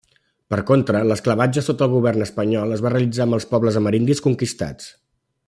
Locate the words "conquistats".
4.31-4.91